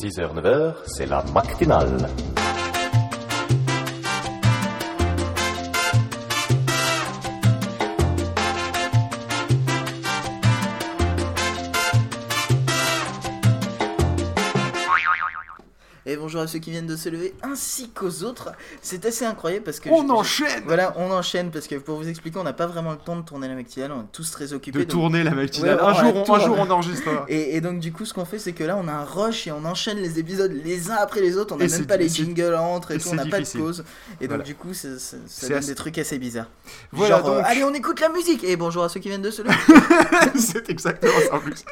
6h, 0.00 0.32
9h, 0.32 0.72
c'est 0.86 1.04
la 1.04 1.22
matinale. 1.34 2.08
Et 16.06 16.16
bonjour 16.16 16.40
à 16.40 16.46
ceux 16.46 16.58
qui 16.60 16.70
viennent 16.70 16.86
de 16.86 16.96
se 16.96 17.08
lever 17.10 17.34
ainsi 17.42 17.90
qu'aux 17.90 18.22
autres. 18.24 18.52
C'est 18.80 19.04
assez 19.04 19.24
incroyable 19.26 19.64
parce 19.64 19.80
que. 19.80 19.90
On 19.90 20.06
je- 20.06 20.12
enchaîne 20.12 20.62
Voilà, 20.66 20.94
on 20.96 21.10
enchaîne 21.10 21.50
parce 21.50 21.66
que 21.66 21.74
pour 21.76 21.96
vous 21.98 22.08
expliquer, 22.08 22.38
on 22.38 22.42
n'a 22.44 22.52
pas 22.54 22.66
vraiment 22.66 22.92
le 22.92 22.96
temps 22.96 23.16
de 23.16 23.22
tourner 23.22 23.48
la 23.48 23.54
matinale, 23.54 23.92
on 23.92 24.00
est 24.02 24.12
tous 24.12 24.30
très 24.30 24.52
occupés. 24.54 24.78
De 24.78 24.84
donc- 24.84 24.90
tourner 24.92 25.22
la 25.22 25.32
matinale. 25.32 25.76
Ouais, 25.76 25.82
un, 25.82 25.92
jour, 25.94 26.24
on, 26.28 26.34
un 26.34 26.38
jour 26.40 26.56
on 26.58 26.70
enregistrera. 26.70 27.26
Et, 27.28 27.56
et 27.56 27.60
donc 27.60 27.80
du 27.80 27.92
coup, 27.92 28.04
ce 28.06 28.14
qu'on 28.14 28.24
fait, 28.24 28.38
c'est 28.38 28.52
que 28.52 28.64
là, 28.64 28.76
on 28.82 28.88
a 28.88 28.92
un 28.92 29.04
rush 29.04 29.46
et 29.46 29.52
on 29.52 29.64
enchaîne 29.64 29.98
les 29.98 30.18
épisodes 30.18 30.52
les 30.64 30.90
uns 30.90 30.96
après 30.96 31.20
les 31.20 31.36
autres. 31.36 31.54
On 31.54 31.58
n'a 31.58 31.66
même 31.68 31.86
pas 31.86 31.96
les 31.98 32.08
jingles 32.08 32.54
entre 32.54 32.92
et 32.92 32.94
et 32.94 32.98
tout, 32.98 33.08
on 33.10 33.14
n'a 33.14 33.26
pas 33.26 33.40
de 33.40 33.46
pause. 33.58 33.84
Et 34.20 34.24
donc 34.24 34.28
Voilà. 34.28 34.44
du 34.44 34.54
coup, 34.54 34.72
ça 34.72 34.88
donne 34.88 35.52
assez- 35.58 35.66
des 35.68 35.74
trucs 35.74 35.98
assez 35.98 36.18
bizarres. 36.18 36.48
Voilà 36.92 37.18
Genre, 37.18 37.28
euh, 37.28 37.42
allez, 37.44 37.62
on 37.64 37.74
écoute 37.74 38.00
la 38.00 38.08
musique. 38.08 38.42
Et 38.44 38.56
bonjour 38.56 38.84
à 38.84 38.88
ceux 38.88 39.00
qui 39.00 39.08
viennent 39.08 39.20
de 39.22 39.30
se 39.30 39.42
lever. 39.42 39.54
c'est 40.38 40.68
exactement 40.70 41.12
ça 41.28 41.34
en 41.36 41.40
plus. 41.40 41.62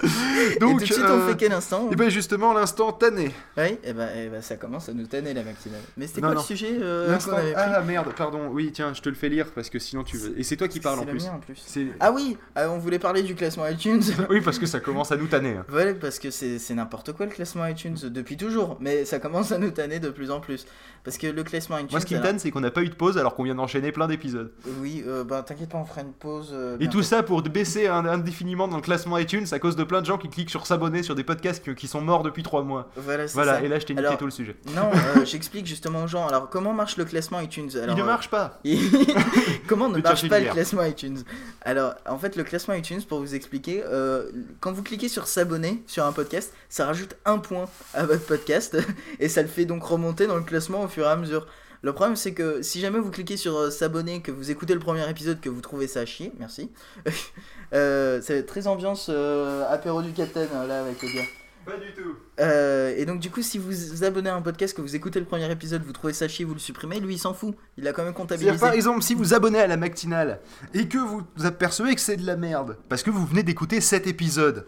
et 0.55 0.58
tout 0.58 0.74
de 0.78 0.84
suite, 0.84 0.98
euh, 0.98 1.20
on 1.24 1.28
fait 1.28 1.36
quel 1.36 1.52
instant 1.52 1.88
et 1.91 1.97
ben 1.97 2.08
justement, 2.10 2.52
l'instantané. 2.52 3.30
Oui, 3.56 3.78
et 3.84 3.92
ben, 3.92 4.08
et 4.24 4.28
ben, 4.28 4.42
ça 4.42 4.56
commence 4.56 4.88
à 4.88 4.92
nous 4.92 5.06
tanner 5.06 5.34
la 5.34 5.42
matinale. 5.42 5.80
Mais 5.96 6.06
c'était 6.06 6.20
quoi 6.20 6.30
non. 6.30 6.36
le 6.36 6.40
sujet 6.40 6.77
euh, 6.80 7.10
L'instant- 7.10 7.32
qu'on 7.32 7.36
avait 7.38 7.52
pris 7.52 7.62
Ah 7.64 7.80
merde, 7.82 8.08
pardon. 8.16 8.48
Oui, 8.52 8.70
tiens, 8.72 8.92
je 8.94 9.00
te 9.00 9.08
le 9.08 9.14
fais 9.14 9.28
lire 9.28 9.46
parce 9.54 9.70
que 9.70 9.78
sinon 9.78 10.04
tu 10.04 10.16
veux. 10.16 10.38
Et 10.38 10.42
c'est 10.42 10.56
toi 10.56 10.68
qui 10.68 10.80
parles 10.80 10.98
en 10.98 11.02
C'est 11.04 11.10
plus. 11.10 11.24
mien, 11.24 11.32
en 11.34 11.38
plus. 11.41 11.62
C'est- 11.64 11.86
Ah 12.00 12.12
oui, 12.12 12.36
euh, 12.56 12.68
on 12.68 12.78
voulait 12.78 12.98
parler 12.98 13.22
du 13.22 13.34
classement 13.34 13.66
iTunes. 13.66 14.02
Oui, 14.30 14.41
parce 14.41 14.58
que 14.58 14.66
ça 14.66 14.80
commence 14.80 15.12
à 15.12 15.16
nous 15.16 15.27
tanner. 15.27 15.56
hein. 15.56 15.64
Parce 16.00 16.18
que 16.18 16.30
c'est 16.30 16.58
c'est 16.58 16.74
n'importe 16.74 17.12
quoi 17.12 17.27
le 17.27 17.32
classement 17.32 17.64
iTunes 17.66 17.96
depuis 18.04 18.36
toujours, 18.36 18.77
mais 18.80 19.04
ça 19.04 19.18
commence 19.18 19.52
à 19.52 19.58
nous 19.58 19.70
tanner 19.70 20.00
de 20.00 20.10
plus 20.10 20.30
en 20.30 20.41
plus. 20.41 20.66
Parce 21.05 21.16
que 21.16 21.27
le 21.27 21.42
classement 21.44 21.78
iTunes. 21.78 21.88
Moi, 21.92 22.00
ce 22.00 22.06
qui 22.06 22.14
me 22.14 22.19
alors- 22.19 22.30
tanne, 22.30 22.38
c'est 22.38 22.50
qu'on 22.50 22.60
n'a 22.60 22.70
pas 22.70 22.82
eu 22.82 22.88
de 22.88 22.94
pause 22.94 23.16
alors 23.19 23.34
qu'on 23.34 23.44
vient 23.44 23.55
d'enchaîner 23.55 23.92
plein 23.92 24.06
d'épisodes. 24.08 24.53
Oui, 24.80 25.03
euh, 25.06 25.25
bah 25.25 25.42
t'inquiète 25.47 25.70
pas, 25.70 25.78
on 25.78 25.84
fera 25.84 26.03
une 26.03 26.12
pause. 26.12 26.50
euh, 26.53 26.75
Et 26.75 26.78
bientôt. 26.78 26.98
tout 26.98 27.03
ça 27.03 27.22
pour 27.22 27.41
baisser 27.42 27.86
un- 27.86 28.05
indéfiniment 28.05 28.69
dans 28.69 28.77
le 28.77 28.82
classement 28.82 29.16
iTunes 29.16 29.47
à 29.53 29.58
cause 29.58 29.77
de 29.77 29.84
plein 29.84 30.00
de 30.00 30.06
gens 30.06 30.19
qui 30.19 30.28
cliquent 30.28 30.50
sur 30.50 30.66
s'abonner 30.66 31.03
sur 31.03 31.14
des 31.14 31.25
podcasts 31.25 31.64
qui, 31.64 31.75
qui 31.75 31.86
sont 31.88 32.00
morts 32.00 32.22
depuis 32.22 32.42
3 32.42 32.62
mois. 32.62 32.91
Voilà, 32.97 33.27
c'est 33.28 33.34
Voilà, 33.34 33.55
ça. 33.58 33.62
et 33.64 33.69
là 33.69 33.78
je 33.78 33.86
t'ai 33.86 33.94
niqué 33.94 34.08
Alors, 34.09 34.19
tout 34.19 34.25
le 34.25 34.31
sujet. 34.31 34.56
Non, 34.75 34.91
euh, 35.17 35.25
j'explique 35.25 35.67
justement 35.67 36.05
aux 36.05 36.06
gens. 36.06 36.27
Alors, 36.27 36.51
comment 36.51 36.73
marche 36.73 36.97
le 36.97 37.05
classement 37.05 37.41
iTunes 37.41 37.70
Alors, 37.81 37.97
Il 37.97 38.01
ne 38.01 38.06
marche 38.06 38.28
pas. 38.28 38.61
Comment 39.67 39.89
ne 39.89 40.00
marche 40.00 40.28
pas 40.28 40.41
le 40.41 40.50
classement 40.50 40.83
iTunes 40.84 41.23
Alors, 41.62 41.95
en 42.09 42.19
fait, 42.19 42.37
le 42.37 42.45
classement 42.45 42.75
iTunes, 42.75 43.03
pour 43.03 43.20
vous 43.20 43.34
expliquer, 43.34 43.83
euh, 43.84 44.31
quand 44.61 44.73
vous 44.73 44.83
cliquez 44.83 45.09
sur 45.09 45.27
s'abonner 45.27 45.83
sur 45.87 46.05
un 46.05 46.12
podcast, 46.12 46.53
ça 46.69 46.87
rajoute 46.87 47.17
un 47.25 47.39
point 47.39 47.67
à 47.95 48.05
votre 48.05 48.25
podcast 48.25 48.77
et 49.20 49.28
ça 49.28 49.42
le 49.42 49.48
fait 49.48 49.65
donc 49.65 49.84
remonter 49.84 50.27
dans 50.27 50.37
le 50.37 50.43
classement 50.43 50.83
au 50.83 50.89
fur 50.89 51.05
et 51.05 51.11
à 51.11 51.17
mesure. 51.17 51.47
Le 51.83 51.93
problème, 51.93 52.17
c'est 52.17 52.34
que 52.34 52.61
si 52.62 52.81
jamais 52.81 52.98
vous 52.98 53.11
cliquez 53.11 53.37
sur 53.37 53.56
euh, 53.56 53.70
s'abonner, 53.70 54.20
que 54.20 54.33
vous 54.33 54.50
écoutez 54.50 54.75
le 54.75 54.81
premier 54.81 55.09
épisode, 55.09 55.41
que 55.41 55.48
vous 55.48 55.61
trouvez 55.61 55.87
ça 55.87 56.00
à 56.00 56.06
chier, 56.06 56.33
merci. 56.39 56.70
euh, 57.72 58.20
c'est 58.22 58.45
très 58.47 58.67
ambiance 58.67 59.09
euh, 59.11 59.65
apéro 59.70 60.03
du 60.03 60.12
Capitaine 60.12 60.48
là 60.67 60.81
avec 60.81 61.00
les 61.03 61.12
gars. 61.12 61.25
Pas 61.69 61.77
du 61.77 61.92
tout. 61.92 62.16
Euh, 62.41 62.94
et 62.97 63.05
donc 63.05 63.20
du 63.20 63.30
coup, 63.30 63.42
si 63.42 63.58
vous 63.58 63.70
vous 63.70 64.02
abonnez 64.02 64.30
à 64.30 64.34
un 64.34 64.41
podcast, 64.41 64.74
que 64.74 64.80
vous 64.80 64.97
écoutez 64.97 65.20
le 65.20 65.27
premier 65.27 65.50
épisode, 65.50 65.83
vous 65.83 65.92
trouvez 65.92 66.14
ça 66.14 66.27
chier, 66.27 66.47
vous 66.47 66.55
le 66.55 66.58
supprimez, 66.60 66.98
lui 66.98 67.16
il 67.16 67.19
s'en 67.19 67.34
fout. 67.34 67.55
Il 67.77 67.86
a 67.86 67.92
quand 67.92 68.05
même 68.05 68.14
comptabilisé. 68.14 68.56
Par 68.56 68.72
exemple, 68.72 69.02
si 69.02 69.12
vous 69.12 69.34
abonnez 69.34 69.58
à 69.60 69.66
la 69.66 69.77
matinale 69.77 70.41
et 70.72 70.88
que 70.88 70.97
vous 70.97 71.20
vous 71.36 71.47
apercevez 71.47 71.94
que 71.94 72.00
c'est 72.00 72.16
de 72.16 72.25
la 72.25 72.36
merde, 72.36 72.78
parce 72.88 73.02
que 73.02 73.10
vous 73.10 73.27
venez 73.27 73.42
d'écouter 73.42 73.83
cet 73.83 74.06
épisode, 74.06 74.64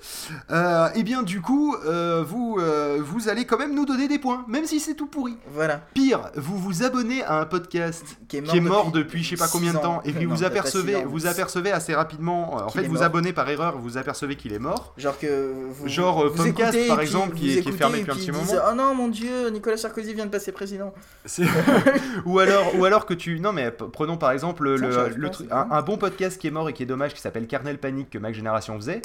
euh, 0.51 0.89
et 0.95 1.03
bien 1.03 1.23
du 1.23 1.41
coup, 1.41 1.75
euh, 1.87 2.23
vous, 2.23 2.59
euh, 2.61 2.99
vous 3.01 3.31
allez 3.31 3.47
quand 3.47 3.57
même 3.57 3.75
nous 3.75 3.87
donner 3.87 4.07
des 4.07 4.19
points, 4.19 4.45
même 4.47 4.67
si 4.67 4.79
c'est 4.79 4.95
tout 4.95 5.07
pourri. 5.07 5.39
Voilà. 5.51 5.81
Pire, 5.95 6.31
vous 6.35 6.59
vous 6.59 6.83
abonnez 6.83 7.25
à 7.25 7.41
un 7.41 7.47
podcast 7.47 8.05
Qui 8.29 8.37
est 8.37 8.41
mort, 8.43 8.51
qui 8.51 8.57
est 8.59 8.61
mort 8.61 8.91
depuis, 8.91 9.23
je 9.23 9.31
sais 9.31 9.37
pas 9.37 9.49
combien 9.49 9.73
de 9.73 9.79
ans. 9.79 9.83
temps, 9.83 10.03
et 10.05 10.13
puis 10.13 10.27
Non, 10.27 10.35
vous 10.35 10.45
apercevez, 10.45 11.05
vous 11.05 11.27
apercevez 11.27 11.71
assez 11.71 11.95
rapidement, 11.95 12.57
en 12.57 12.69
fait, 12.69 12.83
vous 12.83 12.95
mort. 12.95 13.05
abonnez 13.05 13.33
par 13.33 13.49
erreur, 13.49 13.79
vous 13.79 13.97
apercevez 13.97 14.37
qu'il 14.37 14.53
est 14.53 14.59
mort. 14.59 14.93
Genre 14.99 15.19
que 15.19 15.55
vous, 15.71 15.89
Genre, 15.89 16.29
vous 16.29 16.47
écoutez, 16.47 16.90
par 16.91 16.99
puis 16.99 17.07
exemple, 17.07 17.35
qui 17.37 17.45
est- 17.51 17.53
qui 17.53 17.59
est 17.59 17.61
écoutez, 17.63 17.77
fermé 17.77 17.99
depuis 18.01 18.11
un 18.11 18.15
petit 18.15 18.31
disent, 18.31 18.53
moment. 18.53 18.63
Oh 18.71 18.75
non 18.75 18.95
mon 18.95 19.09
dieu, 19.09 19.49
Nicolas 19.51 19.77
Sarkozy 19.77 20.15
vient 20.15 20.27
de 20.27 20.31
passer 20.31 20.53
président. 20.53 20.93
Ou 22.25 22.39
alors, 22.39 22.79
ou 22.79 22.85
alors 22.85 23.07
que 23.07 23.15
tu, 23.15 23.41
non 23.41 23.53
mais 23.53 23.71
prenons 23.71 24.17
par 24.17 24.33
exemple 24.33 24.65
le, 24.69 24.91
Tiens, 24.91 25.09
le- 25.17 25.31
un, 25.53 25.83
bon 25.83 25.97
podcast 25.97 26.41
qui 26.41 26.47
est 26.47 26.51
mort 26.51 26.69
et 26.69 26.73
qui 26.73 26.83
est 26.83 26.87
dommage 26.87 27.15
qui 27.15 27.21
s'appelle 27.21 27.47
Carnel 27.47 27.79
Panic 27.79 28.11
que 28.11 28.19
Mac 28.19 28.35
Génération 28.35 28.77
faisait. 28.77 29.03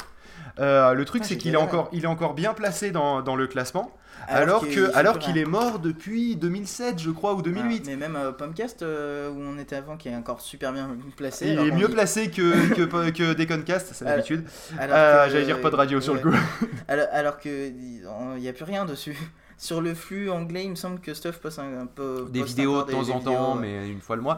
Euh, 0.60 0.94
le 0.94 1.06
truc 1.06 1.22
Ah, 1.26 1.28
c'est 1.28 1.38
qu'il 1.38 1.54
est 1.54 1.58
encore, 1.58 1.90
il 1.92 2.04
est 2.04 2.08
encore 2.08 2.34
bien 2.34 2.54
placé 2.54 2.92
dans, 2.92 3.22
dans 3.22 3.36
le 3.36 3.48
classement, 3.48 3.92
alors, 4.28 4.62
qu'il 4.66 4.76
que, 4.76 4.96
alors 4.96 5.20
qu'il 5.20 5.38
est 5.38 5.46
mort 5.46 5.80
depuis 5.80 6.36
2007 6.36 7.00
je 7.00 7.12
crois 7.12 7.34
ou 7.36 7.42
2008. 7.42 7.84
Ah, 7.86 7.90
mais 7.90 7.96
même 7.96 8.16
euh, 8.16 8.32
Pomcast 8.32 8.82
euh, 8.82 9.30
où 9.30 9.40
on 9.40 9.58
était 9.60 9.76
avant 9.76 9.98
qui 9.98 10.10
est 10.10 10.16
encore 10.16 10.42
super 10.42 10.74
bien 10.74 10.90
placé. 11.16 11.48
il 11.48 11.60
est 11.60 11.72
mieux 11.72 11.88
dit- 11.88 11.94
placé 11.94 12.30
que, 12.32 12.74
que, 12.74 13.10
que 13.12 13.34
Deconcast, 13.34 13.92
c'est 13.94 14.06
l'habitude. 14.06 14.46
alors 14.80 14.96
Euh, 14.98 15.26
que- 15.26 15.32
J'allais 15.32 15.46
dire 15.46 15.62
pas 15.62 15.70
de 15.70 15.76
radio 15.76 16.02
sur 16.02 16.14
le 16.16 16.20
coup. 16.22 16.34
Alors, 16.88 17.08
alors 17.12 17.38
que 17.40 17.50
il 17.70 18.02
n'y 18.42 18.48
a 18.48 18.54
plus 18.54 18.64
rien 18.66 18.86
dessus. 18.86 19.18
Sur 19.58 19.82
le 19.82 19.94
flux 19.96 20.30
anglais, 20.30 20.66
il 20.66 20.72
me 20.72 20.76
semble 20.76 21.00
que 21.00 21.14
Stuff 21.14 21.40
poste 21.40 21.60
un, 21.60 21.82
un 21.82 21.86
peu. 21.86 22.28
Des 22.30 22.42
poste 22.42 22.56
vidéos 22.58 22.84
de 22.84 22.92
temps 22.92 23.10
en 23.10 23.20
temps, 23.22 23.56
mais 23.56 23.90
une 23.90 24.02
fois 24.02 24.16
le 24.18 24.22
mois. 24.22 24.38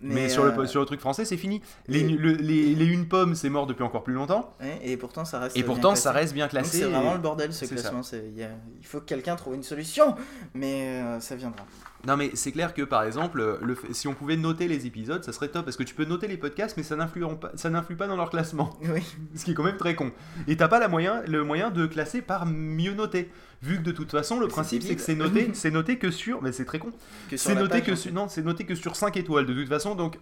Mais, 0.00 0.14
Mais, 0.14 0.28
sur, 0.28 0.44
euh, 0.44 0.54
le, 0.56 0.66
sur 0.66 0.80
le 0.80 0.86
truc 0.86 1.00
français, 1.00 1.24
c'est 1.24 1.36
fini. 1.36 1.60
Les, 1.88 2.00
et- 2.00 2.08
le- 2.08 2.32
les, 2.32 2.74
les 2.74 2.84
une 2.86 3.08
pomme, 3.08 3.34
c'est 3.34 3.48
mort 3.48 3.66
depuis 3.66 3.82
encore 3.82 4.04
plus 4.04 4.14
longtemps. 4.14 4.52
et 4.82 4.96
pourtant 4.96 5.24
ça 5.24 5.40
reste. 5.40 5.56
Et 5.56 5.60
bien 5.60 5.66
pourtant, 5.66 5.88
classé. 5.90 6.02
ça 6.02 6.12
reste 6.12 6.34
bien 6.34 6.46
classé. 6.48 6.78
c'est 6.78 6.84
vraiment 6.84 7.14
le 7.14 7.20
bordel 7.20 7.52
ce 7.52 7.64
classement. 7.64 8.02
a- 8.44 8.50
il 8.80 8.86
faut 8.86 9.00
que 9.00 9.06
quelqu'un 9.06 9.34
trouve 9.36 9.54
une 9.54 9.62
solution, 9.64 10.14
mais 10.54 11.02
euh, 11.02 11.20
ça 11.20 11.34
viendra. 11.36 11.64
Non 12.06 12.16
mais 12.16 12.30
c'est 12.34 12.52
clair 12.52 12.74
que 12.74 12.82
par 12.82 13.02
exemple, 13.02 13.58
le 13.60 13.76
si 13.90 14.06
on 14.06 14.14
pouvait 14.14 14.36
noter 14.36 14.68
les 14.68 14.86
épisodes, 14.86 15.24
ça 15.24 15.32
serait 15.32 15.48
top 15.48 15.64
parce 15.64 15.76
que 15.76 15.82
tu 15.82 15.94
peux 15.94 16.04
noter 16.04 16.28
les 16.28 16.36
podcasts 16.36 16.76
mais 16.76 16.84
ça 16.84 16.94
n'influe 16.94 17.22
pas, 17.40 17.50
ça 17.56 17.70
n'influe 17.70 17.96
pas 17.96 18.06
dans 18.06 18.16
leur 18.16 18.30
classement, 18.30 18.78
Oui. 18.82 19.02
ce 19.34 19.44
qui 19.44 19.50
est 19.50 19.54
quand 19.54 19.64
même 19.64 19.76
très 19.76 19.94
con. 19.96 20.12
Et 20.46 20.56
t'as 20.56 20.68
pas 20.68 20.78
la 20.78 20.86
moyen, 20.88 21.22
le 21.26 21.42
moyen 21.42 21.70
de 21.70 21.86
classer 21.86 22.22
par 22.22 22.46
mieux 22.46 22.94
noté, 22.94 23.30
vu 23.62 23.78
que 23.78 23.82
de 23.82 23.92
toute 23.92 24.12
façon 24.12 24.38
le 24.38 24.46
principe 24.46 24.82
c'est 24.84 24.94
que 24.94 25.02
c'est 25.02 25.16
noté, 25.16 25.50
c'est 25.54 25.72
noté 25.72 25.98
que 25.98 26.10
sur, 26.12 26.40
mais 26.40 26.52
c'est 26.52 26.64
très 26.64 26.78
con, 26.78 26.92
c'est 27.36 27.54
noté 27.56 27.82
que 27.82 27.96
sur, 27.96 28.12
non 28.12 28.28
c'est 28.28 28.42
noté 28.42 28.64
que 28.64 28.76
sur 28.76 28.94
5 28.94 29.16
étoiles 29.16 29.46
de 29.46 29.54
toute 29.54 29.68
façon 29.68 29.94
donc. 29.96 30.18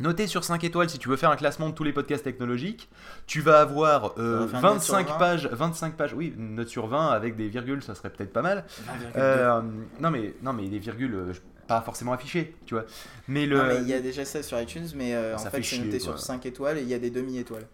Noté 0.00 0.26
sur 0.26 0.44
5 0.44 0.62
étoiles, 0.64 0.88
si 0.88 0.98
tu 0.98 1.08
veux 1.08 1.16
faire 1.16 1.30
un 1.30 1.36
classement 1.36 1.68
de 1.68 1.74
tous 1.74 1.84
les 1.84 1.92
podcasts 1.92 2.24
technologiques, 2.24 2.88
tu 3.26 3.40
vas 3.40 3.60
avoir 3.60 4.14
euh, 4.18 4.46
Ça 4.46 4.46
va 4.46 4.60
faire 4.60 4.70
une 4.70 4.74
note 4.74 4.82
sur 4.82 4.94
25 4.94 5.08
20. 5.08 5.18
pages, 5.18 5.48
25 5.50 5.96
pages, 5.96 6.14
oui, 6.14 6.34
une 6.36 6.54
note 6.54 6.68
sur 6.68 6.86
20 6.86 7.08
avec 7.08 7.36
des 7.36 7.48
virgules, 7.48 7.82
ça 7.82 7.94
serait 7.94 8.10
peut-être 8.10 8.32
pas 8.32 8.42
mal. 8.42 8.64
20,2. 8.86 8.92
Euh, 9.16 9.60
non 10.00 10.10
mais 10.10 10.34
non 10.42 10.52
mais 10.52 10.64
les 10.64 10.78
virgules 10.78 11.14
euh, 11.14 11.32
pas 11.66 11.80
forcément 11.82 12.12
affichées, 12.12 12.56
tu 12.64 12.74
vois. 12.74 12.84
Mais 13.28 13.46
le 13.46 13.80
il 13.82 13.88
y 13.88 13.92
a 13.92 14.00
déjà 14.00 14.24
ça 14.24 14.42
sur 14.42 14.60
iTunes, 14.60 14.86
mais 14.94 15.14
euh, 15.14 15.36
en 15.36 15.38
fait, 15.38 15.62
c'est 15.62 15.78
noté 15.78 15.98
quoi. 15.98 16.00
sur 16.00 16.18
5 16.18 16.46
étoiles 16.46 16.78
et 16.78 16.82
il 16.82 16.88
y 16.88 16.94
a 16.94 16.98
des 16.98 17.10
demi-étoiles. 17.10 17.66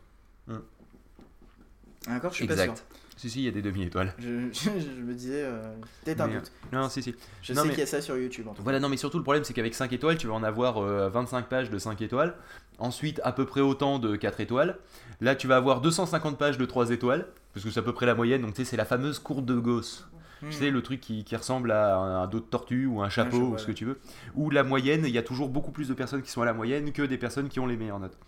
Hmm. 0.47 0.59
Encore, 2.09 2.31
je 2.32 2.37
suis 2.37 2.47
pas 2.47 2.53
exact. 2.54 2.84
Si 3.16 3.31
si, 3.31 3.41
il 3.41 3.44
y 3.44 3.48
a 3.48 3.53
des 3.53 3.62
demi-étoiles. 3.62 4.12
sûr. 4.19 4.72
Je, 4.75 4.81
je- 4.81 4.91
je 4.97 5.00
me 5.03 5.15
disais, 5.15 5.42
euh, 5.44 5.62
peut-être 6.04 6.20
un 6.20 6.28
doute. 6.28 6.50
Non, 6.72 6.88
si 6.88 7.03
si. 7.03 7.15
Je 7.42 7.53
non, 7.53 7.62
sais 7.62 7.69
mais- 7.69 7.75
qu'il 7.75 7.81
y 7.81 7.84
a 7.84 7.87
ça 7.87 8.00
sur 8.00 8.16
YouTube 8.16 8.47
en 8.48 8.50
tout 8.50 8.56
cas. 8.56 8.62
Voilà, 8.65 8.81
non 8.81 8.88
mais 8.88 8.97
surtout 8.97 9.19
le 9.19 9.22
problème 9.22 9.44
c'est 9.44 9.54
qu'avec 9.54 9.75
5 9.75 9.92
étoiles, 9.92 10.19
tu 10.19 10.26
vas 10.26 10.34
en 10.34 10.43
avoir 10.43 10.78
euh, 10.78 11.09
25 11.10 11.48
pages 11.48 11.70
de 11.70 11.78
5 11.78 12.03
étoiles. 12.03 12.34
Ensuite, 12.78 13.20
à 13.22 13.31
peu 13.32 13.47
près 13.47 13.60
autant 13.60 14.00
de 14.00 14.16
4 14.16 14.41
étoiles. 14.41 14.76
Là, 15.20 15.37
tu 15.37 15.47
vas 15.47 15.56
avoir 15.56 15.81
250 15.81 16.37
pages 16.38 16.59
de 16.59 16.64
3 16.64 16.91
étoiles 16.91 17.26
parce 17.54 17.64
que 17.64 17.70
c'est 17.70 17.78
à 17.78 17.84
peu 17.84 17.93
près 17.93 18.04
la 18.06 18.16
moyenne. 18.16 18.43
Donc 18.43 18.54
tu 18.54 18.64
sais, 18.64 18.70
c'est 18.70 18.76
la 18.76 18.84
fameuse 18.84 19.20
courbe 19.20 19.44
de 19.47 19.54
Gauss. 19.54 20.09
Hmm. 20.43 20.48
Tu 20.50 20.56
sais, 20.56 20.70
le 20.70 20.82
truc 20.82 21.00
qui, 21.00 21.22
qui 21.22 21.37
ressemble 21.37 21.70
à 21.70 21.97
un, 21.97 22.22
un 22.25 22.26
dos 22.26 22.41
de 22.41 22.44
tortue 22.44 22.87
ou 22.87 23.00
un 23.00 23.09
chapeau 23.09 23.38
ou 23.38 23.59
ce 23.59 23.66
que 23.66 23.72
tu 23.72 23.84
veux. 23.84 24.00
Ou 24.34 24.50
la 24.50 24.64
moyenne, 24.64 25.04
il 25.06 25.12
y 25.14 25.19
a 25.19 25.22
toujours 25.22 25.48
beaucoup 25.48 25.70
plus 25.70 25.87
de 25.88 25.94
personnes 25.94 26.20
qui 26.22 26.31
sont 26.32 26.43
à 26.43 26.44
la 26.47 26.53
moyenne 26.53 26.91
que 26.93 27.03
des 27.03 27.16
personnes 27.16 27.48
qui 27.48 27.60
ont 27.60 27.66
les 27.66 27.76
meilleures 27.76 28.00
notes. 28.00 28.19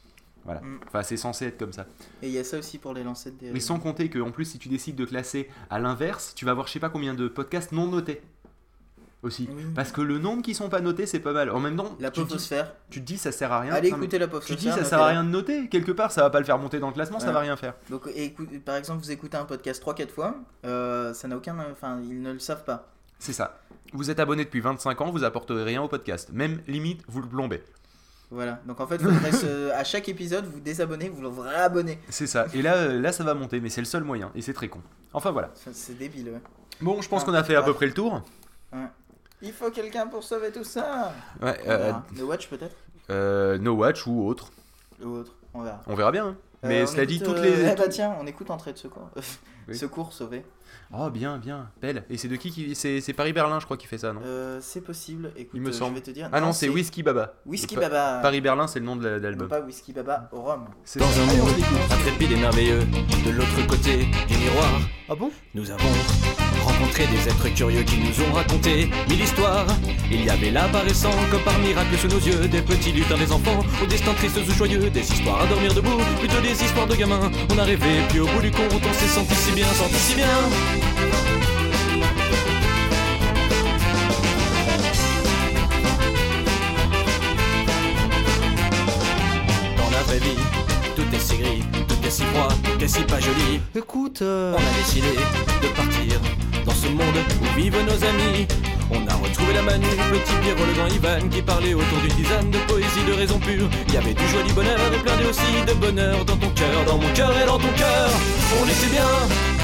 Voilà. 0.47 0.61
Mm. 0.61 0.81
Enfin, 0.87 1.03
c'est 1.03 1.17
censé 1.17 1.47
être 1.47 1.59
comme 1.59 1.73
ça. 1.73 1.87
Et 2.23 2.29
il 2.29 2.33
y 2.33 2.39
a 2.39 2.45
ça 2.45 2.59
aussi 2.59 2.79
pour 2.79 2.95
les 2.95 3.05
lancers 3.05 3.33
de 3.33 3.51
Mais 3.53 3.61
sans 3.61 3.79
compter 3.79 4.09
que, 4.09 4.19
en 4.19 4.31
plus, 4.31 4.47
si 4.47 4.59
tu 4.59 4.69
décides 4.69 4.97
de 4.97 5.05
classer 5.05 5.51
à 5.69 5.78
l'inverse, 5.78 6.33
tu 6.34 6.45
vas 6.45 6.53
avoir 6.53 6.66
je 6.66 6.72
sais 6.72 6.81
pas 6.81 6.89
combien 6.89 7.15
de 7.15 7.28
podcasts 7.28 7.72
non 7.72 7.87
notés. 7.89 8.22
Aussi. 9.22 9.48
Oui. 9.51 9.65
Parce 9.75 9.91
que 9.91 10.03
le 10.03 10.19
nombre 10.19 10.43
qui 10.43 10.54
sont 10.54 10.69
pas 10.69 10.81
notés, 10.81 11.07
c'est 11.07 11.19
pas 11.19 11.33
mal. 11.33 11.51
En 11.51 11.59
même 11.59 11.75
temps, 11.75 11.97
La 11.98 12.10
tu, 12.10 12.22
te 12.25 12.37
dis, 12.37 12.48
tu 12.91 13.01
te 13.01 13.04
dis 13.04 13.19
ça 13.19 13.33
sert 13.33 13.51
à 13.51 13.60
rien. 13.60 13.72
Allez 13.72 13.89
écouter 13.89 14.19
la 14.19 14.28
Tu 14.28 14.54
te 14.54 14.60
dis 14.60 14.71
ça 14.71 14.84
sert 14.84 15.01
à 15.01 15.09
rien 15.09 15.25
de 15.25 15.31
noter. 15.31 15.69
Quelque 15.69 15.91
part, 15.91 16.13
ça 16.13 16.22
va 16.22 16.31
pas 16.31 16.39
le 16.39 16.45
faire 16.45 16.59
monter 16.59 16.78
dans 16.78 16.89
le 16.89 16.92
classement, 16.92 17.19
ça 17.19 17.33
va 17.33 17.41
rien 17.41 17.57
faire. 17.57 17.75
Donc, 17.91 18.09
écoute, 18.15 18.49
par 18.65 18.77
exemple, 18.77 19.03
vous 19.03 19.10
écoutez 19.10 19.37
un 19.37 19.45
podcast 19.45 19.83
3-4 19.83 20.09
fois, 20.10 20.37
euh, 20.65 21.13
ça 21.13 21.27
n'a 21.27 21.37
aucun. 21.37 21.57
Enfin, 21.72 22.01
ils 22.03 22.22
ne 22.22 22.33
le 22.33 22.39
savent 22.39 22.65
pas. 22.65 22.92
C'est 23.19 23.33
ça. 23.33 23.59
Vous 23.92 24.10
êtes 24.10 24.21
abonné 24.21 24.45
depuis 24.45 24.60
25 24.60 25.01
ans, 25.01 25.10
vous 25.10 25.25
apporterez 25.25 25.65
rien 25.65 25.83
au 25.83 25.89
podcast. 25.89 26.31
Même 26.33 26.60
limite, 26.66 27.03
vous 27.09 27.22
le 27.22 27.28
plombez. 27.28 27.63
Voilà. 28.31 28.61
Donc, 28.67 28.81
en 28.81 28.87
fait, 28.87 28.99
faudrait 29.01 29.31
se- 29.33 29.71
à 29.71 29.84
chaque 29.84 30.09
épisode, 30.09 30.47
vous 30.47 30.59
désabonnez, 30.61 31.09
vous 31.09 31.23
le 31.23 31.28
réabonnez. 31.28 31.99
C'est 32.09 32.27
ça. 32.27 32.47
Et 32.55 32.63
là, 32.63 32.75
euh, 32.75 33.01
là, 33.01 33.13
ça 33.13 33.23
va 33.25 33.34
monter, 33.34 33.61
mais 33.61 33.69
c'est 33.69 33.81
le 33.81 33.84
seul 33.87 34.03
moyen. 34.03 34.31
Et 34.34 34.43
c'est 34.43 34.53
très 34.53 34.69
con. 34.69 34.81
Enfin 35.13 35.31
voilà. 35.31 35.51
C'est 35.73 35.97
débile, 35.97 36.31
ouais. 36.31 36.41
Bon, 36.81 37.01
je 37.01 37.09
pense 37.09 37.23
Ah, 37.23 37.27
qu'on 37.27 37.34
a 37.34 37.45
fait 37.45 37.55
à 37.55 37.61
ouais. 37.61 37.67
peu 37.67 37.75
près 37.75 37.87
le 37.87 37.95
tour. 37.95 38.23
Il 39.43 39.53
faut 39.53 39.71
quelqu'un 39.71 40.07
pour 40.07 40.25
sauver 40.25 40.51
tout 40.51 40.65
ça. 40.65 41.13
Ouais. 41.41 41.57
Euh. 41.69 41.93
The 42.17 42.23
Watch 42.23 42.49
peut-être? 42.49 42.75
euh, 43.11 43.59
no 43.59 43.75
Watch 43.75 44.07
ou 44.07 44.27
autre. 44.27 44.51
Ou 45.03 45.09
autre. 45.09 45.33
On 45.55 45.63
verra. 45.63 45.83
On 45.87 45.95
verra 45.95 46.11
bien. 46.11 46.27
hein. 46.28 46.37
Mais 46.63 46.83
on 46.83 46.87
cela 46.87 47.07
dit, 47.07 47.21
toutes 47.21 47.37
euh, 47.37 47.43
les. 47.43 47.71
Eh 47.73 47.75
bah 47.77 47.89
tiens, 47.89 48.17
on 48.21 48.27
écoute 48.27 48.51
entrée 48.51 48.73
de 48.73 48.78
secours. 48.78 49.09
Oui. 49.68 49.77
Secours, 49.77 50.13
sauvé. 50.13 50.45
Oh, 50.97 51.10
bien, 51.10 51.39
bien, 51.39 51.68
belle. 51.80 52.04
Et 52.10 52.16
c'est 52.16 52.28
de 52.28 52.36
qui 52.36 52.51
qui. 52.51 52.74
C'est 52.77 53.01
c'est 53.01 53.13
Paris-Berlin, 53.13 53.59
je 53.59 53.65
crois, 53.65 53.77
qui 53.77 53.86
fait 53.89 53.98
ça, 53.98 54.13
non 54.13 54.21
Euh, 54.24 54.59
c'est 54.63 54.80
possible. 54.80 55.33
Écoute, 55.36 55.53
Il 55.54 55.60
me 55.60 55.71
euh, 55.71 55.72
semble. 55.72 55.92
Je 55.97 56.01
vais 56.01 56.07
te 56.07 56.10
dire. 56.13 56.28
Ah 56.33 56.41
non, 56.41 56.53
c'est 56.53 56.68
Whisky 56.68 57.03
Baba. 57.03 57.34
Whisky 57.47 57.74
Pa- 57.74 57.83
Baba. 57.83 58.21
Paris-Berlin, 58.22 58.66
c'est 58.68 58.78
le 58.78 58.84
nom 58.86 58.95
de 58.97 59.09
l'album. 59.09 59.48
pas 59.48 59.60
Whisky 59.60 59.92
Baba 59.92 60.28
au 60.33 60.42
rhum. 60.42 60.66
C'est 60.84 61.01
Dans 61.01 61.07
ça. 61.09 61.21
un 61.22 61.27
monde 61.27 61.48
intrépide 61.91 62.33
et 62.33 62.36
merveilleux, 62.36 62.80
de 62.80 63.30
l'autre 63.30 63.66
côté 63.66 64.04
du 64.28 64.36
miroir, 64.39 64.80
Ah 65.09 65.15
bon? 65.16 65.30
nous 65.54 65.68
avons 65.71 65.89
rencontré 66.64 67.06
des 67.06 67.28
êtres 67.28 67.48
curieux 67.54 67.82
qui 67.82 67.98
nous 67.98 68.24
ont 68.24 68.32
raconté 68.32 68.91
mille 69.08 69.20
histoires. 69.20 69.66
Il 70.10 70.24
y 70.24 70.30
avait 70.30 70.50
là 70.50 70.64
apparaissant 70.64 71.10
comme 71.30 71.42
par 71.42 71.58
miracle 71.58 71.97
sous 71.98 72.08
nos 72.08 72.18
yeux, 72.18 72.48
des 72.48 72.62
petits 72.62 72.92
lutins, 72.92 73.18
des 73.18 73.32
enfants, 73.32 73.60
au 73.82 73.86
destin 73.86 74.12
triste 74.14 74.38
ou 74.48 74.53
joyeux, 74.53 74.91
des 74.91 75.00
histoires 75.12 75.42
à 75.42 75.47
dormir 75.47 75.74
debout, 75.74 75.98
plutôt 76.20 76.41
des 76.41 76.53
histoires 76.62 76.86
de 76.86 76.94
gamins. 76.94 77.30
On 77.53 77.58
a 77.58 77.64
rêvé, 77.64 78.00
puis 78.08 78.20
au 78.20 78.26
bout 78.26 78.41
du 78.41 78.50
compte, 78.50 78.72
on 78.72 78.92
s'est 78.92 79.08
senti 79.08 79.34
si 79.34 79.53
bien, 79.53 79.66
senti 79.66 79.94
si 79.94 80.14
bien. 80.14 80.26
Dans 89.76 89.91
la 89.91 90.03
vraie 90.04 90.18
vie, 90.18 90.38
tout 90.94 91.14
est 91.14 91.20
si 91.20 91.36
gris, 91.36 91.62
tout 91.88 92.06
est 92.06 92.10
si 92.10 92.22
froid, 92.24 92.48
tout 92.62 92.84
est 92.84 92.88
si 92.88 93.03
pas 93.03 93.20
joli. 93.20 93.60
Écoute, 93.76 94.22
On 94.22 94.54
a 94.56 94.78
décidé 94.78 95.08
de 95.62 95.68
partir 95.68 96.20
dans 96.66 96.74
ce 96.74 96.89
monde 96.89 97.16
où 97.41 97.59
vivent 97.59 97.83
nos 97.84 98.04
amis. 98.04 98.47
On 98.91 99.07
a 99.09 99.15
retrouvé 99.15 99.54
la 99.54 99.63
Manu, 99.63 99.86
petit 99.86 100.33
Pierrot, 100.42 100.66
le 100.66 100.74
grand 100.74 100.89
Ivan 100.89 101.28
qui 101.30 101.41
parlait 101.42 101.74
autour 101.74 101.98
d'une 101.98 102.15
tisane 102.15 102.51
de 102.51 102.59
poésie, 102.68 103.04
de 103.07 103.13
raison 103.13 103.39
pure. 103.39 103.68
Il 103.89 103.95
y 103.95 103.97
avait 103.97 104.15
du 104.15 104.28
joli 104.28 104.53
bonheur 104.53 104.78
et 104.92 104.98
plein 104.98 105.16
de 105.16 105.28
aussi 105.28 105.65
de 105.66 105.72
bonheur 105.74 106.24
dans 106.24 106.36
ton 106.36 106.51
cœur, 106.51 106.84
dans 106.86 106.98
mon 106.98 107.13
cœur 107.15 107.33
et 107.42 107.47
dans 107.47 107.59
ton 107.59 107.72
cœur. 107.77 108.10
On 108.60 108.65
était 108.66 108.91
bien. 108.91 109.55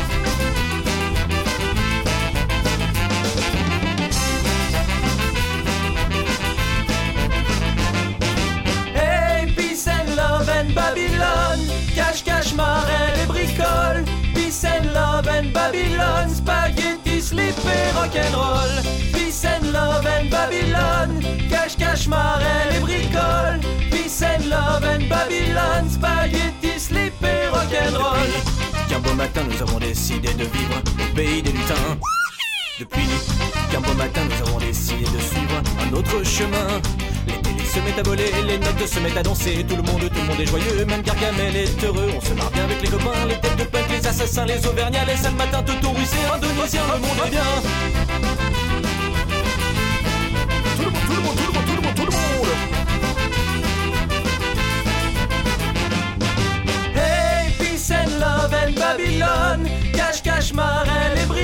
Rock'n'roll. 18.13 18.83
Peace 19.13 19.45
and 19.45 19.73
love 19.73 20.07
and 20.07 20.31
Babylon. 20.31 21.21
Cache, 21.49 21.77
cache, 21.77 22.09
marais 22.09 22.77
et 22.77 22.81
bricole. 22.81 23.61
Peace 23.91 24.23
and 24.23 24.49
love 24.49 24.85
and 24.85 25.09
Babylon. 25.09 25.89
Spaghetti, 25.89 26.79
slip 26.79 27.15
et 27.23 27.49
rock'n'roll. 27.49 28.33
Qu'un 28.89 29.01
beau 29.01 29.15
matin, 29.15 29.43
nous 29.49 29.63
avons 29.63 29.79
décidé 29.79 30.29
de 30.35 30.45
vivre 30.45 30.75
au 30.77 31.15
pays 31.15 31.43
des 31.43 31.53
lutins. 31.53 31.99
Depuis 32.79 33.07
qu'un 33.71 33.81
beau 33.81 33.95
matin 33.95 34.23
nous 34.25 34.49
avons 34.49 34.59
décidé 34.59 35.05
de 35.05 35.21
suivre 35.21 35.63
un 35.79 35.93
autre 35.93 36.25
chemin 36.25 36.81
Les 37.27 37.35
télés 37.35 37.65
se 37.65 37.79
mettent 37.81 37.99
à 37.99 38.03
voler, 38.03 38.33
les 38.47 38.59
notes 38.59 38.87
se 38.87 38.99
mettent 38.99 39.19
à 39.19 39.23
danser 39.23 39.65
Tout 39.69 39.77
le 39.77 39.83
monde, 39.83 40.01
tout 40.01 40.21
le 40.21 40.27
monde 40.27 40.41
est 40.41 40.47
joyeux, 40.47 40.85
même 40.87 41.03
Gargamel 41.03 41.55
est 41.55 41.85
heureux 41.85 42.11
On 42.17 42.21
se 42.21 42.33
marre 42.33 42.51
bien 42.51 42.65
avec 42.65 42.81
les 42.81 42.89
copains, 42.89 43.27
les 43.29 43.39
têtes 43.39 43.57
de 43.57 43.65
punk, 43.65 43.85
les 43.91 44.07
assassins, 44.07 44.47
les 44.47 44.67
auvergnats 44.67 45.05
Les 45.05 45.17
sales 45.17 45.35
matins, 45.35 45.63
tout 45.63 45.73
un 45.73 46.35
Indonésiens, 46.35 46.83
le 46.95 46.99
monde 46.99 47.27
est 47.27 47.31
bien 47.31 47.45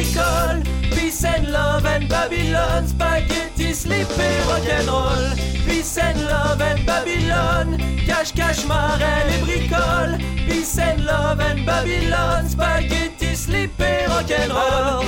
bricole 0.09 0.63
Peace 0.91 1.25
and 1.25 1.51
love 1.53 1.85
and 1.87 2.09
Babylon 2.09 2.87
Spaghetti, 2.87 3.73
slip 3.73 4.09
et 4.19 4.47
rock'n'roll 4.47 5.37
Peace 5.67 5.99
and 5.99 6.25
love 6.25 6.61
and 6.61 6.85
Babylon 6.87 7.79
Cache, 8.07 8.33
cache, 8.33 8.67
marais 8.67 9.25
et 9.29 9.43
bricole 9.45 10.19
Peace 10.47 10.79
and 10.79 11.05
love 11.05 11.41
and 11.41 11.65
Babylon 11.65 12.49
Spaghetti, 12.49 13.35
slip 13.35 13.79
rock'n'roll 13.79 15.05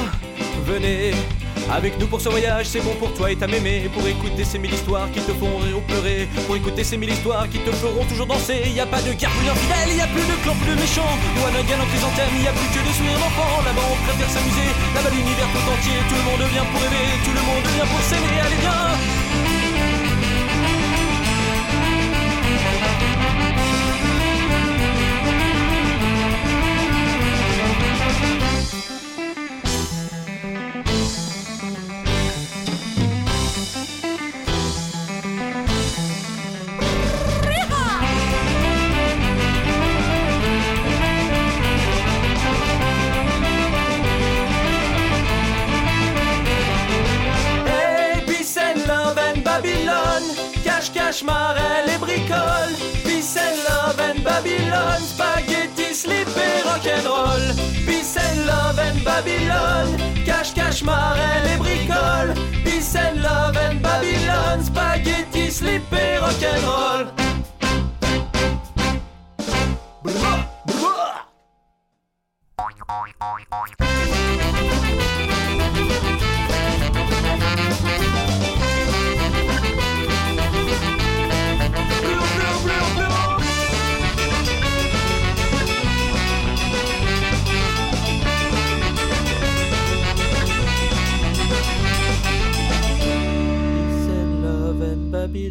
Venez 0.65 1.40
avec 1.71 1.99
nous 1.99 2.07
pour 2.07 2.21
ce 2.21 2.29
voyage, 2.29 2.67
c'est 2.67 2.81
bon 2.81 2.95
pour 2.99 3.13
toi 3.15 3.31
et 3.31 3.37
ta 3.37 3.47
mémé. 3.47 3.91
Pour 3.93 4.07
écouter 4.07 4.45
ces 4.45 4.59
mille 4.59 4.73
histoires 4.73 5.11
qui 5.13 5.21
te 5.21 5.33
font 5.33 5.59
rire 5.59 5.79
ou 5.79 5.81
pleurer. 5.81 6.29
Pour 6.47 6.57
écouter 6.57 6.85
ces 6.85 6.97
mille 6.97 7.11
histoires 7.11 7.49
qui 7.49 7.59
te 7.59 7.71
feront 7.73 8.05
toujours 8.05 8.27
danser. 8.27 8.63
Y 8.75 8.81
a 8.81 8.87
pas 8.87 9.03
de 9.03 9.13
guerre 9.13 9.31
plus 9.31 9.49
infidèle, 9.49 9.97
y 9.97 10.01
a 10.01 10.07
plus 10.07 10.27
de 10.27 10.37
clans 10.43 10.57
plus 10.65 10.77
méchants. 10.77 11.15
Ou 11.37 11.47
un 11.47 11.65
gun 11.65 11.81
en 11.81 11.89
chrysanthème, 11.91 12.35
y 12.43 12.49
a 12.49 12.53
plus 12.53 12.71
que 12.71 12.81
des 12.81 12.95
sourires 12.95 13.21
d'enfants 13.21 13.63
Là-bas 13.65 13.87
on 13.91 13.99
préfère 14.07 14.31
s'amuser, 14.31 14.71
là-bas 14.95 15.11
l'univers 15.11 15.49
tout 15.53 15.67
entier 15.71 15.99
Tout 16.09 16.17
le 16.17 16.25
monde 16.31 16.45
vient 16.53 16.67
pour 16.71 16.81
rêver, 16.81 17.07
tout 17.25 17.35
le 17.35 17.43
monde 17.43 17.67
vient 17.75 17.87
pour 17.87 18.03
s'aimer. 18.09 18.37
Allez 18.41 18.61
viens 18.61 19.50
Marais 51.25 51.85
et 51.87 51.99
bricole 51.99 52.75
Peace 53.05 53.37
and 53.37 53.57
love 53.69 54.01
and 54.01 54.23
Babylon 54.23 55.01
Spaghetti, 55.01 55.95
slip 55.95 56.29
et 56.37 56.63
rock'n'roll. 56.65 57.55
Peace 57.87 58.17
and 58.17 58.47
love 58.47 58.79
and 58.79 59.03
Babylon 59.05 59.89
Cache, 60.25 60.55
cache, 60.55 60.83
marais 60.83 61.43
et 61.53 61.59
bricole 61.59 62.35
Peace 62.65 62.95
and 62.97 63.23
love 63.23 63.57
and 63.57 63.81
Babylon 63.83 64.63
Spaghetti, 64.63 65.51
slip 65.51 65.93
et 65.93 66.21
rock'n'roll 66.21 67.11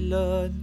and 0.10 0.20
Babylon. 0.20 0.54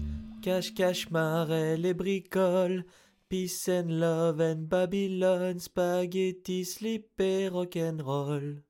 Cache, 0.43 0.75
cache, 0.75 1.11
marais, 1.11 1.76
les 1.76 1.95
bricoles. 1.95 2.85
Peace 3.29 3.69
and 3.69 4.00
love 4.00 4.41
and 4.41 4.69
Babylon. 4.69 5.59
Spaghetti, 5.59 6.65
slip 6.65 7.21
et 7.21 7.49
rock'n'roll. 7.49 8.65